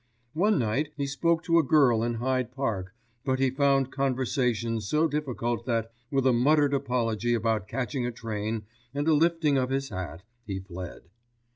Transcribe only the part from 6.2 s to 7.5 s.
a muttered apology